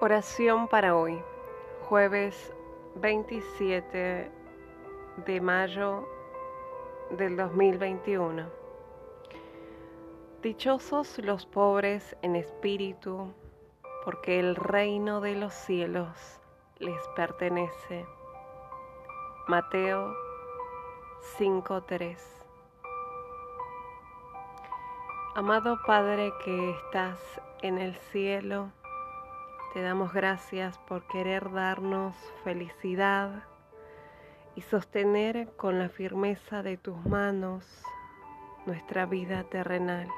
[0.00, 1.20] Oración para hoy,
[1.88, 2.52] jueves
[2.94, 4.30] 27
[5.26, 6.06] de mayo
[7.10, 8.44] del 2021.
[10.40, 13.34] Dichosos los pobres en espíritu,
[14.04, 16.38] porque el reino de los cielos
[16.78, 18.06] les pertenece.
[19.48, 20.14] Mateo
[21.38, 22.22] 5:3
[25.34, 27.18] Amado Padre que estás
[27.62, 28.70] en el cielo,
[29.72, 33.42] te damos gracias por querer darnos felicidad
[34.54, 37.82] y sostener con la firmeza de tus manos
[38.64, 40.08] nuestra vida terrenal.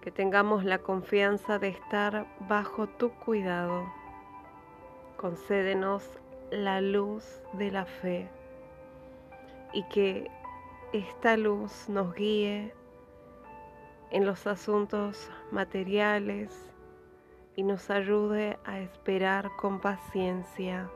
[0.00, 3.92] Que tengamos la confianza de estar bajo tu cuidado.
[5.18, 6.08] Concédenos
[6.50, 8.28] la luz de la fe
[9.74, 10.30] y que
[10.94, 12.72] esta luz nos guíe
[14.10, 16.68] en los asuntos materiales
[17.58, 20.88] y nos ayude a esperar con paciencia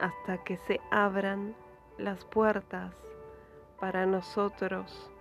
[0.00, 1.54] hasta que se abran
[1.98, 2.94] las puertas
[3.78, 5.12] para nosotros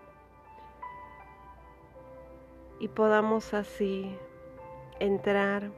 [2.80, 4.18] y podamos así
[5.02, 5.72] entrar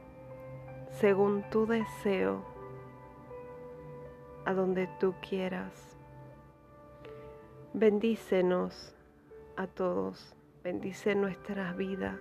[0.90, 2.44] según tu deseo
[4.44, 5.98] a donde tú quieras.
[7.72, 8.94] Bendícenos
[9.56, 12.20] a todos, bendice nuestra vida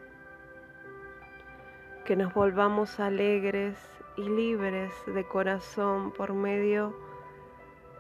[2.06, 3.78] que nos volvamos alegres
[4.18, 6.94] y libres de corazón por medio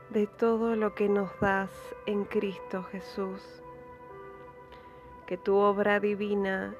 [0.09, 1.71] de todo lo que nos das
[2.05, 3.63] en Cristo Jesús.
[5.25, 6.75] Que tu obra divina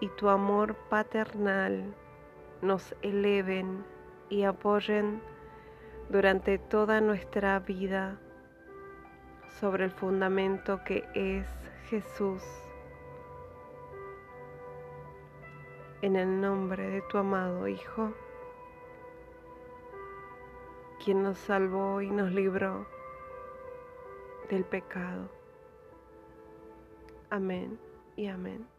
[0.00, 1.94] y tu amor paternal
[2.62, 3.84] nos eleven
[4.28, 5.22] y apoyen
[6.08, 8.18] durante toda nuestra vida
[9.60, 11.46] sobre el fundamento que es
[11.88, 12.42] Jesús.
[16.06, 18.12] En el nombre de tu amado Hijo,
[21.04, 22.86] quien nos salvó y nos libró
[24.48, 25.28] del pecado.
[27.28, 27.76] Amén
[28.14, 28.75] y amén.